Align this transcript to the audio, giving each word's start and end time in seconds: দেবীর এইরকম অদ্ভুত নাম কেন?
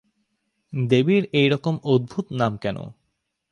দেবীর 0.73 1.23
এইরকম 1.33 1.75
অদ্ভুত 1.85 2.25
নাম 2.31 2.53
কেন? 2.57 2.77